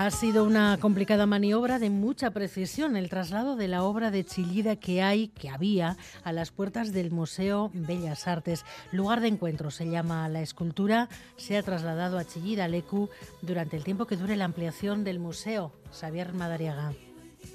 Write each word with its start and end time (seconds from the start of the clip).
Ha 0.00 0.10
sido 0.10 0.44
una 0.44 0.78
complicada 0.80 1.26
maniobra 1.26 1.78
de 1.78 1.90
mucha 1.90 2.30
precisión 2.30 2.96
el 2.96 3.10
traslado 3.10 3.54
de 3.54 3.68
la 3.68 3.82
obra 3.82 4.10
de 4.10 4.24
Chillida 4.24 4.76
que 4.76 5.02
hay, 5.02 5.28
que 5.28 5.50
había, 5.50 5.98
a 6.24 6.32
las 6.32 6.50
puertas 6.50 6.92
del 6.92 7.10
Museo 7.10 7.70
Bellas 7.74 8.26
Artes. 8.26 8.64
Lugar 8.92 9.20
de 9.20 9.28
encuentro 9.28 9.70
se 9.70 9.90
llama 9.90 10.26
la 10.30 10.40
escultura. 10.40 11.10
Se 11.36 11.58
ha 11.58 11.62
trasladado 11.62 12.18
a 12.18 12.24
Chillida 12.24 12.66
Lecu 12.66 13.10
durante 13.42 13.76
el 13.76 13.84
tiempo 13.84 14.06
que 14.06 14.16
dure 14.16 14.36
la 14.36 14.46
ampliación 14.46 15.04
del 15.04 15.18
museo. 15.18 15.70
Xavier 15.92 16.32
Madariaga. 16.32 16.94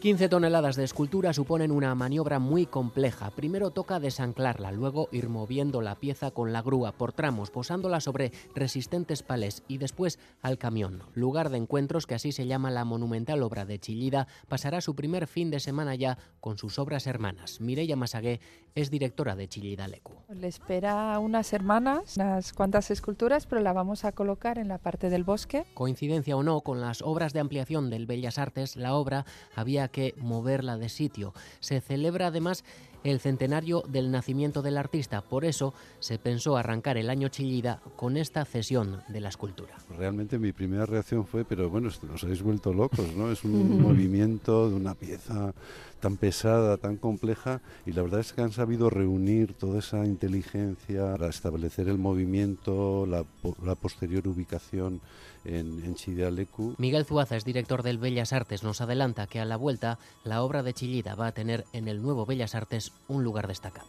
15 0.06 0.30
toneladas 0.30 0.76
de 0.76 0.84
escultura 0.84 1.34
suponen 1.34 1.72
una 1.72 1.96
maniobra 1.96 2.38
muy 2.38 2.66
compleja. 2.66 3.32
Primero 3.32 3.72
toca 3.72 4.00
desanclarla, 4.00 4.72
luego 4.72 5.10
ir 5.12 5.30
moviendo 5.30 5.82
la 5.82 5.96
pieza 5.96 6.32
con 6.32 6.54
la 6.54 6.62
grúa 6.62 6.92
por 6.92 7.12
tramos, 7.14 7.50
posándola 7.50 8.00
sobre 8.02 8.32
resistentes 8.54 9.24
palés 9.24 9.64
y 9.68 9.80
después 9.80 10.20
al 10.42 10.58
camión. 10.58 11.04
Lugar 11.14 11.50
de 11.50 11.58
encuentros, 11.58 12.06
que 12.06 12.16
así 12.16 12.32
se 12.32 12.46
llama 12.46 12.70
la 12.70 12.86
monumental 12.86 13.42
obra 13.42 13.66
de 13.66 13.80
Chillida, 13.80 14.28
pasará 14.48 14.82
su 14.82 14.96
primer 14.96 15.28
fin 15.28 15.50
de 15.50 15.60
semana 15.60 15.96
ya 15.96 16.18
con 16.40 16.58
sus 16.58 16.78
obras 16.78 17.08
hermanas. 17.08 17.60
Mireia 17.62 17.96
Masagué 17.96 18.40
es 18.76 18.92
directora 18.92 19.36
de 19.36 19.48
Chillida 19.48 19.88
Lecu. 19.88 20.14
Le 20.30 20.48
espera 20.48 21.18
unas 21.20 21.54
hermanas, 21.54 22.18
unas 22.18 22.54
cuantas 22.54 22.92
esculturas, 22.92 23.48
pero 23.48 23.62
la 23.62 23.74
vamos 23.74 24.06
a 24.06 24.12
colocar 24.12 24.58
en 24.58 24.68
la 24.68 24.78
parte 24.78 25.10
del 25.10 25.24
bosque. 25.24 25.66
Coincidencia 25.74 26.36
o 26.36 26.44
no, 26.44 26.62
con 26.62 26.82
las 26.82 27.02
obras 27.02 27.34
de 27.34 27.40
ampliación 27.40 27.90
del 27.90 28.06
Bellas 28.06 28.38
Artes, 28.38 28.76
la 28.76 28.94
obra 28.96 29.26
había 29.56 29.75
que 29.88 30.14
moverla 30.18 30.78
de 30.78 30.90
sitio. 30.90 31.34
Se 31.60 31.82
celebra 31.82 32.28
además 32.28 32.64
el 33.06 33.20
centenario 33.20 33.84
del 33.88 34.12
nacimiento 34.12 34.62
del 34.64 34.78
artista, 34.78 35.22
por 35.22 35.46
eso 35.46 35.74
se 36.00 36.18
pensó 36.18 36.58
arrancar 36.58 36.98
el 36.98 37.10
año 37.10 37.30
Chillida 37.30 37.80
con 37.96 38.18
esta 38.18 38.44
cesión 38.46 39.04
de 39.08 39.22
la 39.22 39.30
escultura. 39.30 39.76
Realmente 39.96 40.40
mi 40.40 40.52
primera 40.52 40.86
reacción 40.86 41.26
fue, 41.26 41.46
pero 41.46 41.70
bueno, 41.70 41.90
os 42.14 42.24
habéis 42.24 42.42
vuelto 42.42 42.74
locos, 42.74 43.14
¿no? 43.16 43.32
Es 43.32 43.44
un 43.44 43.82
movimiento 43.82 44.70
de 44.70 44.76
una 44.76 44.96
pieza 44.96 45.54
tan 46.00 46.18
pesada, 46.18 46.78
tan 46.78 46.98
compleja, 46.98 47.62
y 47.86 47.92
la 47.92 48.02
verdad 48.02 48.20
es 48.20 48.34
que 48.34 48.42
han 48.42 48.52
sabido 48.52 48.90
reunir 48.90 49.54
toda 49.54 49.80
esa 49.80 50.06
inteligencia 50.06 51.14
para 51.14 51.30
establecer 51.30 51.88
el 51.88 51.98
movimiento, 51.98 53.06
la, 53.06 53.24
la 53.64 53.76
posterior 53.76 54.28
ubicación 54.28 55.02
en, 55.46 55.84
en 55.84 55.96
Chidialecu. 55.96 56.76
Miguel 56.78 57.06
Zuaza 57.06 57.38
es 57.38 57.46
director 57.46 57.84
del 57.84 57.98
Bellas 57.98 58.34
Artes, 58.34 58.64
nos 58.64 58.82
adelanta 58.82 59.28
que 59.28 59.40
a 59.40 59.46
la 59.46 59.58
vuelta 59.58 60.00
la 60.24 60.44
obra 60.44 60.64
de 60.64 60.74
Chillida 60.74 61.16
va 61.16 61.28
a 61.28 61.32
tener 61.32 61.66
en 61.74 61.88
el 61.88 62.02
nuevo 62.02 62.26
Bellas 62.26 62.56
Artes 62.56 62.92
un 63.08 63.24
lugar 63.24 63.48
destacado. 63.48 63.88